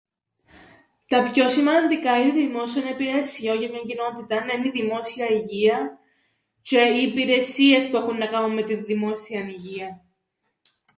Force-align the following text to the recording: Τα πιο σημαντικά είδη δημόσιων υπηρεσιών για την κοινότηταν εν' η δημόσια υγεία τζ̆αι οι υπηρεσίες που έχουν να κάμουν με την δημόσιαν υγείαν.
Τα 1.07 1.29
πιο 1.33 1.49
σημαντικά 1.49 2.17
είδη 2.17 2.47
δημόσιων 2.47 2.87
υπηρεσιών 2.87 3.57
για 3.57 3.69
την 3.71 3.81
κοινότηταν 3.87 4.49
εν' 4.49 4.63
η 4.63 4.69
δημόσια 4.69 5.27
υγεία 5.29 5.99
τζ̆αι 6.65 6.95
οι 6.97 7.01
υπηρεσίες 7.07 7.89
που 7.89 7.95
έχουν 7.97 8.17
να 8.17 8.27
κάμουν 8.27 8.53
με 8.53 8.63
την 8.63 8.85
δημόσιαν 8.85 9.47
υγείαν. 9.49 10.01